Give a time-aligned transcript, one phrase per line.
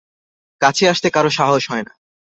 [0.61, 1.93] কাছে আসতে কারো সাহস হয় না।